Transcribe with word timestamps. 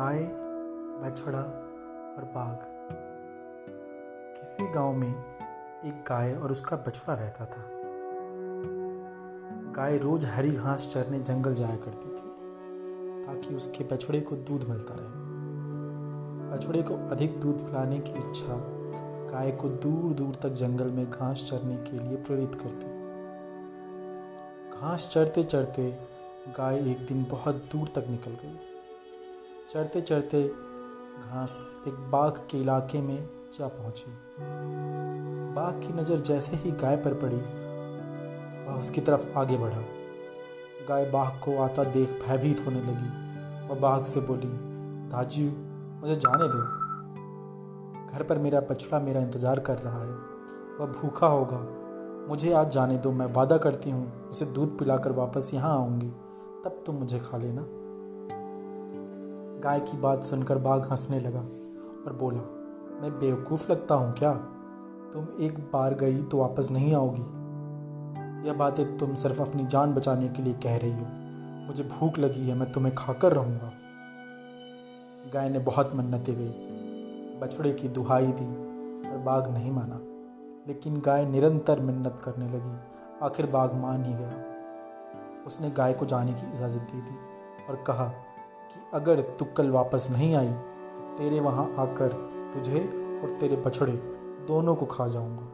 गाय 0.00 0.18
बछड़ा 1.02 1.40
और 2.18 2.24
बाघ। 2.24 2.56
किसी 4.38 4.72
गाँव 4.72 4.92
में 4.92 5.08
एक 5.84 6.04
गाय 6.08 6.34
और 6.34 6.52
उसका 6.52 6.76
बछड़ा 6.76 7.14
रहता 7.14 7.44
था। 7.44 7.64
गाय 9.76 9.98
रोज 9.98 10.24
हरी 10.24 10.50
घास 10.50 10.90
चरने 10.94 11.20
जंगल 11.20 11.54
जाया 11.54 11.76
करती 11.76 12.08
थी, 12.08 12.32
ताकि 13.26 13.54
उसके 13.54 13.84
बछड़े 13.84 14.20
को 14.20 14.36
दूध 14.36 14.68
मिलता 14.68 14.94
रहे। 14.94 15.08
बछड़े 16.50 16.82
को 16.82 16.94
अधिक 17.10 17.40
दूध 17.40 17.66
पिलाने 17.66 17.98
की 17.98 18.10
इच्छा 18.10 18.56
गाय 19.32 19.52
को 19.52 19.68
दूर 19.68 20.12
दूर 20.12 20.34
तक 20.34 20.48
जंगल 20.48 20.90
में 20.90 21.10
घास 21.10 21.46
चरने 21.50 21.76
के 21.76 21.98
लिए 21.98 22.16
प्रेरित 22.16 22.54
करती। 22.54 22.86
घास 24.80 25.10
चरते 25.12 25.42
चरते 25.44 25.98
गाय 26.48 26.90
एक 26.90 27.06
दिन 27.06 27.26
बहुत 27.30 27.54
दूर 27.54 27.88
तक 27.88 28.08
निकल 28.08 28.30
गई। 28.30 28.69
चरते 29.70 30.00
चढ़ते 30.00 30.42
घास 31.22 31.70
एक 31.88 31.94
बाघ 31.94 32.32
के 32.32 32.58
इलाके 32.58 33.00
में 33.00 33.28
जा 33.58 33.68
पहुँची। 33.68 34.10
बाघ 35.54 35.72
की 35.82 35.92
नज़र 35.92 36.20
जैसे 36.20 36.56
ही 36.56 36.70
गाय 36.70 36.96
पर 36.96 37.14
पड़ी, 37.14 37.36
वह 38.66 38.80
उसकी 38.80 39.00
तरफ़ 39.00 39.38
आगे 39.38 39.56
बढ़ा। 39.56 39.82
गाय 40.88 41.10
बाघ 41.10 41.28
को 41.44 41.56
आता 41.58 41.84
देख 41.84 42.08
भयभीत 42.08 42.66
होने 42.66 42.80
लगी। 42.80 43.68
वह 43.68 43.80
बाघ 43.80 44.02
से 44.04 44.20
बोली, 44.20 44.48
दाजी, 45.08 45.48
मुझे 46.00 46.14
जाने 46.14 46.48
दो। 46.48 46.62
घर 48.12 48.22
पर 48.22 48.38
मेरा 48.38 48.60
बछड़ा 48.60 49.00
मेरा 49.00 49.20
इंतज़ार 49.20 49.60
कर 49.60 49.78
रहा 49.78 50.04
है। 50.04 50.14
वह 50.80 50.86
भूखा 50.86 51.26
होगा। 51.26 51.58
मुझे 52.28 52.52
आज 52.52 52.70
जाने 52.70 52.98
दो। 52.98 53.12
मैं 53.12 53.32
वादा 53.32 53.58
करती 53.58 53.90
हूँ, 53.90 54.28
उसे 54.28 54.44
दूध 54.44 54.78
पिलाकर 54.78 55.12
वापस 55.12 55.50
यहाँ 55.54 55.74
आऊँगी। 55.74 56.10
तब 56.64 56.78
तुम 56.86 56.94
मुझे 56.94 57.18
खा 57.18 57.36
लेना। 57.36 57.62
गाय 59.60 59.80
की 59.80 59.96
बात 59.96 60.24
सुनकर 60.24 60.58
बाघ 60.58 60.90
हंसने 60.90 61.20
लगा 61.20 61.40
और 62.06 62.16
बोला, 62.20 62.40
मैं 63.02 63.20
बेवकूफ़ 63.20 63.72
लगता 63.72 63.94
हूँ 63.94 64.12
क्या? 64.12 64.34
तुम 65.12 65.28
एक 65.40 65.58
बार 65.58 65.94
गई 65.94 66.22
तो 66.22 66.36
वापस 66.36 66.70
नहीं 66.70 66.94
आओगी। 66.94 67.20
यह 68.48 68.54
बातें 68.54 68.98
तुम 68.98 69.14
सिर्फ़ 69.14 69.42
अपनी 69.42 69.66
जान 69.66 69.94
बचाने 69.94 70.28
के 70.28 70.42
लिए 70.42 70.54
कह 70.54 70.76
रही 70.76 70.92
हो। 70.92 71.06
मुझे 71.66 71.84
भूख 71.84 72.18
लगी 72.18 72.48
है, 72.48 72.54
मैं 72.54 72.72
तुम्हें 72.72 72.94
खाकर 72.94 73.32
रहूँगा। 73.32 73.72
गाय 75.34 75.50
ने 75.50 75.58
बहुत 75.58 75.94
मन्नतें 75.94 76.34
गई, 76.38 76.50
बछड़े 77.40 77.72
की 77.72 77.88
दुहाई 77.88 78.26
दी, 78.26 78.54
पर 79.10 79.18
बाघ 79.18 79.48
नहीं 79.50 79.72
माना। 79.72 80.00
लेकिन 80.68 81.00
गाय 81.00 81.26
निरंतर 81.26 81.80
मिन्नत 81.80 82.22
करने 82.24 82.48
लगी। 82.48 82.76
आखिर 83.22 83.46
बाघ 83.46 83.74
मान 83.74 84.04
ही 84.04 84.14
गया। 84.14 84.44
उसने 85.46 85.70
गाय 85.70 85.92
को 85.92 86.06
जाने 86.06 86.32
की 86.32 86.52
इजाज़त 86.52 86.80
दे 86.80 87.00
दी 87.00 87.16
और 87.68 87.84
कहा 87.84 88.12
कि 88.70 88.80
अगर 88.94 89.20
तू 89.38 89.44
कल 89.56 89.70
वापस 89.70 90.08
नहीं 90.10 90.34
आई 90.34 90.48
तो 90.48 91.14
तेरे 91.18 91.40
वहाँ 91.40 91.64
आकर 91.78 92.12
तुझे 92.54 92.80
और 93.22 93.30
तेरे 93.30 93.56
बछड़े 93.56 93.92
दोनों 94.48 94.74
को 94.74 94.86
खा 94.86 95.06
जाऊँगा। 95.06 95.48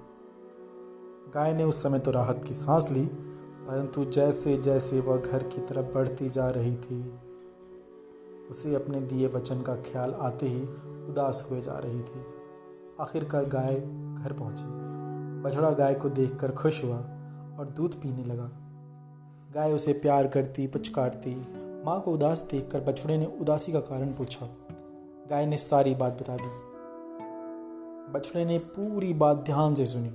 गाय 1.34 1.53
ने 1.55 1.64
उस 1.64 1.83
समय 1.83 1.98
तो 1.98 2.11
राहत 2.11 2.42
की 2.44 2.55
सांस 2.55 2.91
ली, 2.91 3.05
परंतु 3.05 4.05
जैसे 4.06 4.56
जैसे 4.59 5.00
वह 5.00 5.17
घर 5.17 5.42
की 5.44 5.61
तरफ़ 5.61 5.94
बढ़ती 5.94 6.28
जा 6.28 6.48
रही 6.50 6.75
थी, 6.77 7.03
उसे 8.50 8.75
अपने 8.75 9.00
दिए 9.00 9.28
वचन 9.28 9.62
का 9.62 9.75
ख्याल 9.83 10.14
आते 10.14 10.48
ही 10.48 10.62
उदास 11.09 11.47
हुए 11.50 11.61
जा 11.61 11.78
रही 11.78 12.00
थी। 12.00 12.25
आखिरकार 13.00 13.44
गाय 13.47 13.75
घर 13.75 14.33
पहुँची। 14.33 14.64
बछड़ा 15.42 15.70
गाय 15.70 15.94
को 15.94 16.09
देखकर 16.11 16.53
खुश 16.53 16.83
हुआ 16.84 16.97
और 17.59 17.72
दूध 17.77 17.94
पीने 17.94 18.25
लगा। 18.25 18.50
गाय 19.55 19.72
उसे 19.72 19.92
प्यार 19.92 20.27
करती, 20.27 20.67
पुचकारती 20.67 21.34
माँ 21.86 22.00
को 22.00 22.12
उदास 22.12 22.48
देखकर 22.50 22.80
बछड़े 22.80 23.18
ने 23.18 23.26
उदासी 23.40 23.72
का 23.72 23.80
कारण 23.80 24.06
पूछा। 24.06 24.48
गाय 25.30 25.47
ने 25.47 25.56
सारी 25.56 25.94
बात 25.94 26.12
बता 26.12 26.36
दी। 26.36 26.48
बछड़े 28.12 28.44
ने 28.44 28.58
पूरी 28.58 29.14
बात 29.14 29.36
ध्यान 29.36 29.74
से 29.74 29.84
सुनी 29.84 30.10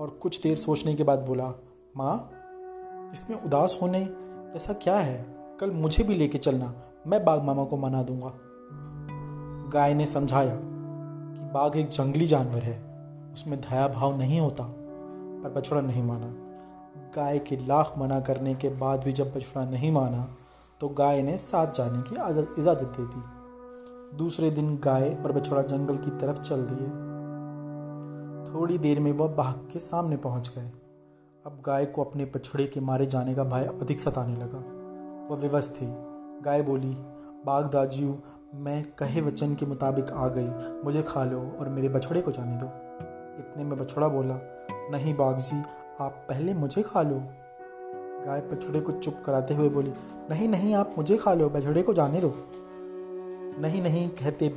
और 0.00 0.10
कुछ 0.10 0.42
देर 0.42 0.56
सोचने 0.56 0.94
के 0.94 1.02
बाद 1.02 1.18
बोला, 1.18 1.52
माँ, 1.96 2.30
इसमें 3.12 3.42
उदास 3.42 3.78
होने 3.82 4.08
ऐसा 4.56 4.72
क्या 4.72 4.96
है? 4.96 5.26
कल 5.60 5.70
मुझे 5.70 6.04
भी 6.04 6.14
लेके 6.14 6.38
चलना। 6.38 6.74
मैं 7.06 7.24
बाघ 7.24 7.42
मामा 7.42 7.64
को 7.64 7.76
मना 7.76 8.02
दूँगा। 8.02 8.32
गाय 9.70 9.94
ने 9.94 10.06
समझाया 10.06 10.56
कि 10.56 11.52
बाघ 11.54 11.76
एक 11.76 11.88
जंगली 11.88 12.26
जानवर 12.26 12.62
है। 12.62 12.82
उसमें 13.32 13.60
दया 13.60 13.88
भाव 13.88 14.18
नहीं 14.18 14.40
होता, 14.40 14.64
पर 15.42 15.52
बछड़ा 15.56 15.80
नहीं 15.80 16.02
माना। 16.02 16.34
गाय 17.16 17.38
के 17.38 17.56
लाख 17.56 17.94
मना 17.98 18.20
करने 18.20 18.54
के 18.54 18.68
बाद 18.68 19.00
भी 19.00 19.12
जब 19.12 19.34
बछड़ा 19.34 19.64
नहीं 19.64 19.92
माना 19.92 20.36
तो 20.80 20.88
गाय 20.88 21.22
ने 21.22 21.38
साथ 21.38 21.72
जाने 21.72 22.02
की 22.02 22.14
इजाज़त 22.58 22.92
दे 23.00 23.06
दी। 23.06 23.22
दूसरे 24.16 24.50
दिन 24.50 24.76
गाय 24.76 25.10
और 25.24 25.32
बछड़ा 25.32 25.62
जंगल 25.62 25.96
की 25.96 26.10
तरफ़ 26.10 26.40
चल 26.40 26.62
दिए। 26.70 26.88
थोड़ी 28.52 28.78
देर 28.78 29.00
में 29.00 29.12
वह 29.12 29.28
बाघ 29.28 29.72
के 29.72 29.78
सामने 29.78 30.16
पहुँच 30.16 30.52
गए। 30.58 30.72
अब 31.46 31.62
गाय 31.66 31.86
को 31.86 32.04
अपने 32.04 32.24
बछड़े 32.24 32.66
के 32.66 32.80
मारे 32.80 33.06
जाने 33.06 33.34
का 33.34 33.44
भय 33.44 33.64
अधिक 33.82 34.00
सताने 34.00 34.36
लगा। 34.36 34.58
वह 35.34 35.40
विवश 35.40 35.68
थी। 35.68 35.86
गाय 36.42 36.62
बोली, 36.62 36.96
बाघ 37.46 37.70
दाजियू, 37.70 38.18
मैं 38.54 38.92
कहे 38.98 39.20
वचन 39.20 39.54
के 39.54 39.66
मुताबिक 39.66 40.10
आ 40.10 40.28
गई। 40.28 40.80
मुझे 40.84 41.02
खा 41.02 41.24
लो 41.24 41.56
और 41.60 41.68
मेरे 41.68 41.88
बछड़े 41.88 42.22
को 42.22 42.30
जाने 42.30 42.56
दो। 42.56 42.66
इतने 43.38 43.64
में 43.64 43.78
बछड़ा 43.78 44.08
बोला, 44.08 44.34
नहीं 44.90 45.16
बाघ 45.16 45.36
जी, 45.38 45.60
आप 46.00 46.26
पहले 46.28 46.54
मुझे 46.54 46.82
खा 46.82 47.02
लो। 47.02 47.22
गाय 48.26 48.40
बछड़े 48.40 48.80
को 48.80 48.92
चुप 48.92 49.22
कराते 49.24 49.54
हुए 49.54 49.68
बोली, 49.68 49.92
नहीं 50.30 50.48
नहीं, 50.48 50.74
आप 50.74 50.94
मुझे 50.98 51.16
खा 51.16 51.34
लो 51.34 51.48
बछड़े 51.48 51.82
को 51.82 51.94
जाने 51.94 52.20
दो। 52.20 52.34
नहीं 53.60 53.82
नहीं, 53.82 54.08
कहते 54.08 54.48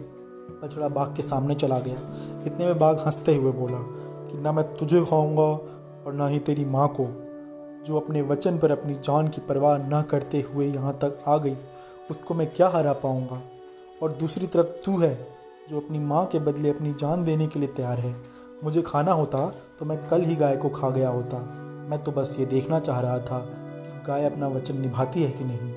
बछड़ा 0.63 0.87
बाघ 0.87 1.15
के 1.15 1.21
सामने 1.21 1.55
चला 1.55 1.79
गया। 1.79 1.95
इतने 2.45 2.65
में 2.65 2.79
बाघ 2.79 2.99
हँसते 2.99 3.35
हुए 3.35 3.51
बोला 3.51 3.77
कि 4.27 4.37
ना 4.37 4.51
मैं 4.51 4.75
तुझे 4.77 5.05
खाऊँगा 5.05 5.41
और 6.05 6.13
ना 6.13 6.27
ही 6.27 6.39
तेरी 6.39 6.65
माँ 6.65 6.87
को, 6.87 7.07
जो 7.85 7.99
अपने 7.99 8.21
वचन 8.21 8.57
पर 8.57 8.71
अपनी 8.71 8.93
जान 8.93 9.27
की 9.27 9.41
परवाह 9.41 9.77
न 9.77 10.01
करते 10.01 10.41
हुए 10.41 10.67
यहाँ 10.67 10.93
तक 10.93 11.23
आ 11.27 11.37
गई, 11.37 11.55
उसको 12.11 12.33
मैं 12.33 12.47
क्या 12.53 12.69
हरा 12.69 12.93
पाऊँगा? 12.93 13.41
और 14.03 14.13
दूसरी 14.13 14.47
तरफ़ 14.47 14.67
तू 14.85 14.97
है, 14.97 15.27
जो 15.69 15.79
अपनी 15.79 15.99
माँ 15.99 16.25
के 16.25 16.39
बदले 16.39 16.69
अपनी 16.69 16.93
जान 16.93 17.23
देने 17.25 17.47
के 17.47 17.59
लिए 17.59 17.69
तैयार 17.69 17.99
है। 17.99 18.15
मुझे 18.63 18.81
खाना 18.81 19.11
होता 19.11 19.47
तो 19.79 19.85
मैं 19.85 20.07
कल 20.07 20.21
ही 20.21 20.35
गाय 20.35 20.57
को 20.57 20.69
खा 20.69 20.89
गया 20.89 21.09
होता। 21.09 21.62
मैं 21.93 22.03
तो 22.03 22.11
बस 22.11 22.37
ये 22.39 22.45
देखना 22.45 22.79
चाह 22.79 23.01
रहा 23.01 23.19
था 23.19 23.39
कि 23.57 24.07
गाय 24.07 24.25
अपना 24.25 24.47
वचन 24.47 24.81
निभाती 24.81 25.23
है 25.23 25.31
कि 25.31 25.43
नहीं। 25.43 25.73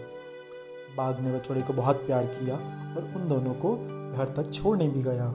बाघ 0.97 1.21
ने 1.21 1.33
बछड़े 1.33 1.63
को 1.63 1.73
बहुत 1.73 1.97
प्यार 1.97 2.27
किया 2.27 2.55
और 2.97 3.13
उन 3.17 3.29
दोनों 3.29 3.55
को 3.55 3.75
घर 4.13 4.29
तक 4.37 4.51
छोड़ने 4.51 4.89
भी 4.89 5.03
गया। 5.03 5.27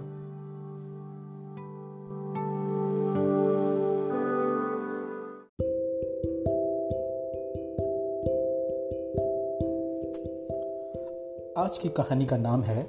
आज 11.64 11.78
की 11.78 11.90
कहानी 11.90 12.26
का 12.26 12.38
नाम 12.38 12.62
है 12.62 12.84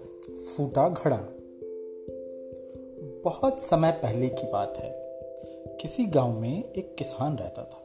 फूटा 0.57 0.89
घड़ा। 0.89 1.19
बहुत 3.25 3.63
समय 3.63 3.93
पहले 3.93 4.29
की 4.29 4.53
बात 4.53 4.75
है। 4.77 5.03
किसी 5.81 6.07
गाँव 6.07 6.41
में 6.41 6.73
एक 6.73 6.97
किसान 6.99 7.37
रहता 7.37 7.65
था। 7.65 7.82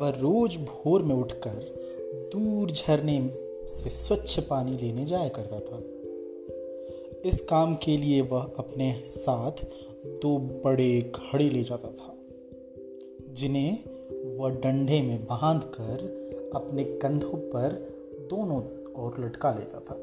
वह 0.00 0.10
रोज 0.10 0.56
भोर 0.56 1.02
में 1.02 1.14
उठकर 1.14 1.74
दूर 2.32 2.70
झरने 2.70 3.20
से 3.66 3.90
स्वच्छ 3.90 4.40
पानी 4.40 4.72
लेने 4.72 5.04
जाया 5.04 5.28
करता 5.28 5.60
था। 5.60 5.82
इस 7.28 7.40
काम 7.40 7.74
के 7.74 7.96
लिए 7.96 8.20
वह 8.20 8.50
अपने 8.58 9.02
साथ 9.06 9.64
दो 10.22 10.38
बड़े 10.64 11.00
घड़े 11.00 11.48
ले 11.50 11.62
जाता 11.62 11.88
था, 11.88 12.14
जिन्हें 13.34 13.78
वह 14.36 14.50
डंडे 14.50 15.00
में 15.02 15.24
बाँध 15.24 15.62
कर 15.64 16.06
अपने 16.54 16.84
कंधों 16.84 17.38
पर 17.48 17.72
दोनों 18.30 18.58
ओर 19.04 19.24
लटका 19.24 19.52
लेता 19.52 19.80
था। 19.80 19.94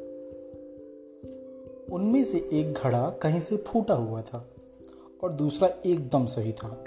उनमें 1.96 2.24
से 2.24 2.38
एक 2.54 2.74
घड़ा 2.74 3.10
कहीं 3.10 3.40
से 3.40 3.58
फूटा 3.58 3.94
हुआ 3.94 4.22
था 4.22 4.46
और 5.24 5.32
दूसरा 5.32 5.70
एकदम 5.86 6.26
सही 6.26 6.52
था। 6.52 6.84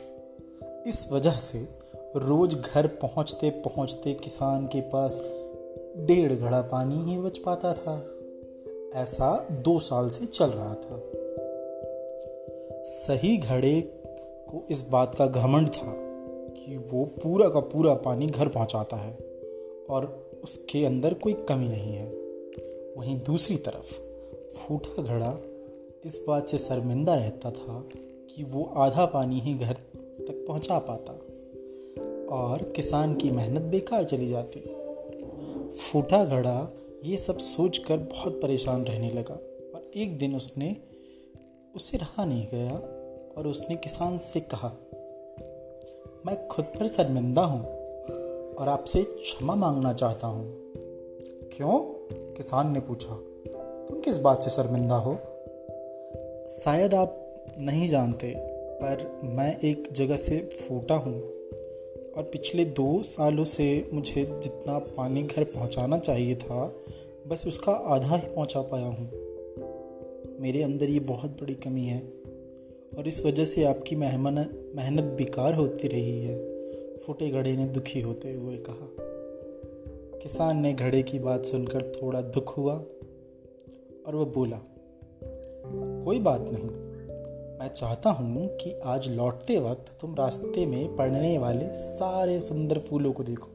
इस 0.87 1.09
वजह 1.13 1.33
से 1.33 1.78
रोज 2.17 2.55
घर 2.55 2.87
पहुँचते 2.87 3.51
पहुँचते 3.51 4.15
किसान 4.15 4.67
के 4.67 4.81
पास 4.81 5.21
डेढ़ 5.97 6.33
घड़ा 6.33 6.63
पानी 6.63 7.13
ही 7.13 7.19
बच 7.19 7.39
पाता 7.39 7.73
था। 7.75 8.07
ऐसा 9.01 9.49
दो 9.51 9.79
साल 9.79 10.09
से 10.09 10.27
चल 10.27 10.47
रहा 10.47 10.75
था। 10.75 11.03
सही 12.87 13.37
घड़े 13.37 13.81
को 14.51 14.67
इस 14.71 14.89
बात 14.89 15.15
का 15.15 15.27
घमंड 15.27 15.69
था 15.69 15.95
कि 16.51 16.77
वो 16.77 17.05
पूरा 17.05 17.49
का 17.49 17.61
पूरा 17.61 17.95
पानी 17.95 18.27
घर 18.27 18.49
पहुंचाता 18.49 18.97
है 18.97 19.19
और 19.91 20.31
उसके 20.45 20.85
अंदर 20.85 21.15
कोई 21.15 21.33
कमी 21.33 21.69
नहीं 21.69 21.95
है। 21.95 22.13
वहीं 22.97 23.21
दूसरी 23.21 23.57
तरफ़ 23.57 24.01
फूटा 24.57 25.03
घड़ा 25.03 25.39
इस 26.05 26.25
बात 26.29 26.49
से 26.49 26.59
शर्मिंदा 26.59 27.15
रहता 27.15 27.51
था 27.51 27.85
कि 28.35 28.45
वो 28.45 28.73
आधा 28.77 29.07
पानी 29.07 29.41
ही 29.41 29.55
घर 29.55 29.73
तक 30.19 30.45
पहुँचा 30.49 30.79
पाता। 30.79 31.21
और 32.31 32.63
किसान 32.77 33.15
की 33.15 33.31
मेहनत 33.31 33.63
बेकार 33.63 34.05
चली 34.05 34.29
जाती। 34.29 34.61
फूटा 35.71 36.25
घड़ा 36.25 36.73
ये 37.05 37.17
सब 37.17 37.39
सोचकर 37.39 37.97
बहुत 37.97 38.41
परेशान 38.43 38.85
रहने 38.85 39.11
लगा 39.11 39.35
और 39.75 39.91
एक 39.97 40.19
दिन 40.19 40.37
उसने 40.37 40.77
उसे 41.77 41.99
रहा 41.99 42.25
नहीं 42.25 42.47
गया 42.55 42.73
और 43.37 43.47
उसने 43.47 43.77
किसान 43.77 44.19
से 44.19 44.41
कहा, 44.41 44.69
मैं 46.27 46.47
खुद 46.49 46.65
पर 46.65 46.87
शर्मिंदा 46.87 47.43
हूँ 47.43 47.61
और 48.55 48.69
आपसे 48.69 49.03
क्षमा 49.03 49.55
मांगना 49.55 49.93
चाहता 49.93 50.27
हूँ। 50.27 50.45
क्यों? 51.57 51.79
किसान 52.35 52.73
ने 52.73 52.81
पूछा, 52.81 53.15
तुम 53.89 54.01
किस 54.01 54.19
बात 54.19 54.43
से 54.43 54.51
शर्मिंदा 54.51 54.97
हो? 54.97 55.15
शायद 56.49 56.95
आप 56.95 57.45
नहीं 57.59 57.89
जानते, 57.89 58.35
पर 58.83 59.21
मैं 59.25 59.57
एक 59.61 59.89
जगह 59.93 60.17
से 60.17 60.39
फूटा 60.53 60.95
हूँ। 60.95 61.38
और 62.19 62.25
पिछले 62.25 62.65
दो 62.65 63.03
सालों 63.03 63.45
से 63.45 63.91
मुझे 63.95 64.41
जितना 64.43 64.79
पानी 64.79 65.23
घर 65.23 65.45
पहुँचाना 65.45 65.99
चाहिए 65.99 66.35
था, 66.35 66.75
बस 67.27 67.47
उसका 67.47 67.73
आधा 67.73 68.17
ही 68.17 68.29
पहुँचा 68.35 68.61
पाया 68.63 68.87
हूँ। 68.87 69.11
मेरे 70.41 70.63
अंदर 70.63 70.91
ये 70.91 71.01
बहुत 71.01 71.31
बड़ी 71.31 71.55
कमी 71.55 71.85
है 71.85 72.01
और 72.99 73.09
इस 73.09 73.27
वजह 73.27 73.45
से 73.45 73.65
आपकी 73.65 73.97
मेहमान, 73.97 74.35
मेहनत 74.77 75.05
बेकार 75.05 75.55
होती 75.55 75.89
रही 75.89 76.25
है, 76.25 76.37
फुटे 76.97 77.31
घड़े 77.31 77.57
ने 77.57 77.67
दुखी 77.67 78.01
होते 78.01 78.33
हुए 78.33 78.57
कहा। 78.57 78.89
किसान 80.19 80.61
ने 80.61 80.73
घड़े 80.75 81.03
की 81.03 81.19
बात 81.19 81.45
सुनकर 81.45 81.93
थोड़ा 82.03 82.21
दुख 82.21 82.59
हुआ 82.59 82.75
और 84.07 84.17
वह 84.17 84.25
बोला, 84.25 84.61
कोई 86.05 86.19
बात 86.19 86.47
नहीं 86.51 86.88
मैं 87.59 87.69
चाहता 87.69 88.11
हूँ 88.11 88.49
कि 88.57 88.81
आज 88.85 89.09
लौटते 89.09 89.59
वक्त 89.59 89.87
तुम 90.01 90.15
रास्ते 90.15 90.67
में 90.67 90.97
पड़ने 90.97 91.39
वाले 91.39 91.69
सारे 91.69 92.41
सुंदर 92.41 92.79
फूलों 92.79 93.13
को 93.13 93.23
देखो। 93.23 93.49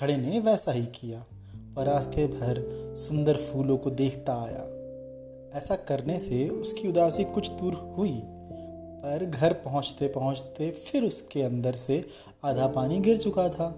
घड़े 0.00 0.16
ने 0.16 0.40
वैसा 0.40 0.72
ही 0.72 0.86
किया 0.86 1.24
और 1.78 1.86
रास्ते 1.86 2.26
भर 2.26 2.62
सुंदर 2.98 3.36
फूलों 3.36 3.76
को 3.76 3.90
देखता 3.90 4.34
आया। 4.42 4.64
ऐसा 5.58 5.76
करने 5.76 6.18
से 6.18 6.48
उसकी 6.48 6.88
उदासी 6.88 7.24
कुछ 7.24 7.50
दूर 7.50 7.94
हुई, 7.98 8.20
पर 9.02 9.24
घर 9.24 9.52
पहुँचते 9.52 10.08
पहुँचते 10.08 10.70
फिर 10.70 11.04
उसके 11.04 11.42
अंदर 11.42 11.72
से 11.72 12.04
आधा 12.44 12.66
पानी 12.66 13.00
गिर 13.00 13.16
चुका 13.16 13.48
था। 13.48 13.68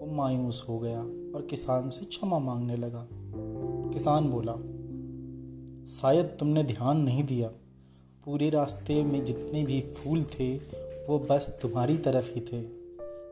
वो 0.00 0.06
मायूस 0.06 0.64
हो 0.68 0.78
गया 0.78 1.00
और 1.00 1.46
किसान 1.50 1.88
से 1.88 2.06
क्षमा 2.06 2.38
मांगने 2.38 2.76
लगा। 2.76 3.08
किसान 3.92 4.30
बोला, 4.30 4.54
शायद 5.94 6.36
तुमने 6.40 6.64
ध्यान 6.64 7.00
नहीं 7.00 7.24
दिया। 7.24 7.50
पूरे 8.24 8.50
रास्ते 8.50 9.02
में 9.02 9.24
जितने 9.24 9.62
भी 9.62 9.80
फूल 9.80 10.24
थे, 10.24 10.56
वो 11.08 11.18
बस 11.18 11.58
तुम्हारी 11.62 11.98
तरफ़ 11.98 12.34
ही 12.34 12.40
थे। 12.40 12.66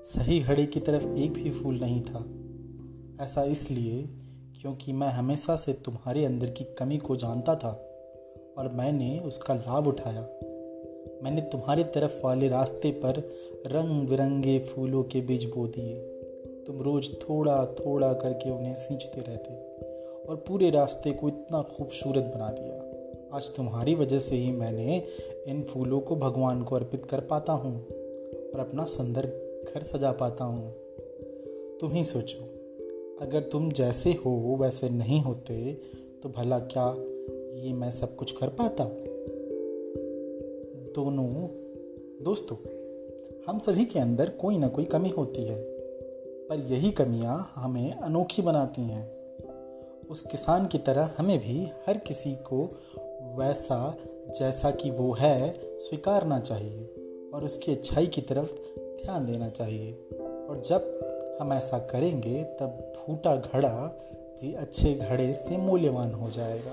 सही 0.04 0.40
घड़ी 0.40 0.66
की 0.66 0.80
तरफ़ 0.80 1.06
एक 1.06 1.32
भी 1.32 1.50
फूल 1.50 1.80
नहीं 1.80 2.00
था। 2.00 2.24
ऐसा 3.24 3.42
इसलिए 3.42 4.08
क्योंकि 4.60 4.92
मैं 4.92 5.08
हमेशा 5.08 5.56
से 5.56 5.72
तुम्हारे 5.72 6.24
अंदर 6.24 6.50
की 6.50 6.64
कमी 6.64 6.98
को 6.98 7.16
जानता 7.16 7.54
था 7.54 7.70
और 8.58 8.68
मैंने 8.68 9.18
उसका 9.18 9.54
लाभ 9.54 9.86
उठाया। 9.86 10.20
मैंने 11.22 11.40
तुम्हारी 11.40 11.84
तरफ़ 11.84 12.26
वाले 12.26 12.48
रास्ते 12.48 12.90
पर 12.90 13.18
रंग 13.66 14.08
बिरंगे 14.08 14.58
फूलों 14.58 15.04
के 15.04 15.20
बीज 15.20 15.44
बो 15.44 15.66
दिए। 15.66 16.00
तुम 16.66 16.82
रोज 16.82 17.10
थोड़ा 17.20 17.66
थोड़ा 17.66 18.12
करके 18.12 18.50
उन्हें 18.50 18.74
सींचते 18.74 19.20
रहते 19.20 19.54
और 20.28 20.44
पूरे 20.48 20.70
रास्ते 20.70 21.12
को 21.12 21.28
इतना 21.28 21.62
खूबसूरत 21.62 22.24
बना 22.24 22.50
दिया। 22.50 22.87
आज 23.32 23.48
तुम्हारी 23.56 23.94
वजह 23.94 24.18
से 24.18 24.36
ही 24.36 24.50
मैंने 24.52 24.96
इन 25.46 25.62
फूलों 25.62 26.00
को 26.00 26.16
भगवान 26.16 26.62
को 26.62 26.76
अर्पित 26.76 27.04
कर 27.04 27.20
पाता 27.20 27.52
हूँ 27.52 27.74
और 28.50 28.60
अपना 28.60 28.84
सुंदर 28.84 29.26
घर 29.74 29.82
सजा 29.82 30.12
पाता 30.12 30.44
हूँ। 30.44 30.70
तुम 31.80 31.92
ही 31.92 32.04
सोचो, 32.04 32.44
अगर 33.20 33.40
तुम 33.40 33.70
जैसे 33.72 34.12
हो, 34.12 34.56
वैसे 34.60 34.88
नहीं 34.88 35.20
होते 35.20 35.72
तो 36.22 36.28
भला 36.28 36.58
क्या 36.58 36.86
ये 37.58 37.72
मैं 37.72 37.90
सब 37.90 38.16
कुछ 38.16 38.32
कर 38.32 38.48
पाता? 38.48 38.84
दोनों, 40.94 41.28
दोस्तों, 42.24 42.56
हम 43.48 43.58
सभी 43.58 43.84
के 43.84 43.98
अंदर 43.98 44.30
कोई 44.30 44.58
ना 44.58 44.68
कोई 44.68 44.84
कमी 44.84 45.08
होती 45.08 45.44
है, 45.44 45.62
पर 46.48 46.66
यही 46.70 46.90
कमियाँ 46.90 47.52
हमें 47.54 47.92
अनोखी 47.92 48.42
बनाती 48.42 48.82
हैं। 48.82 49.06
उस 50.10 50.20
किसान 50.22 50.66
की 50.66 50.78
तरह 50.78 51.10
हमें 51.18 51.38
भी 51.38 51.64
हर 51.86 51.98
किसी 51.98 52.34
को 52.34 52.68
वैसा 53.36 53.96
जैसा 54.38 54.70
कि 54.70 54.90
वो 54.90 55.12
है, 55.12 55.54
स्वीकारना 55.78 56.40
चाहिए 56.40 56.84
और 57.34 57.44
उसकी 57.44 57.72
अच्छाई 57.72 58.06
की 58.06 58.20
तरफ़ 58.20 58.52
ध्यान 58.78 59.26
देना 59.26 59.48
चाहिए। 59.48 59.92
और 60.50 60.62
जब 60.66 60.98
हम 61.40 61.52
ऐसा 61.52 61.78
करेंगे, 61.78 62.44
तब 62.44 62.92
फूटा 62.96 63.36
घड़ा 63.36 64.00
भी 64.40 64.54
अच्छे 64.54 64.94
घड़े 64.94 65.34
से 65.34 65.56
मूल्यवान 65.56 66.12
हो 66.12 66.30
जाएगा। 66.30 66.72